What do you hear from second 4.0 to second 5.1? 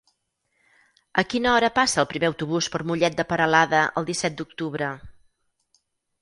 el disset d'octubre?